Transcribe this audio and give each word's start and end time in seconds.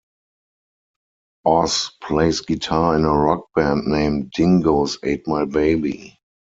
Oz 1.45 1.91
plays 2.01 2.41
guitar 2.41 2.95
in 2.97 3.05
a 3.05 3.13
rock 3.15 3.49
band 3.53 3.85
named 3.85 4.31
Dingoes 4.31 4.97
Ate 5.03 5.27
My 5.27 5.45
Baby. 5.45 6.17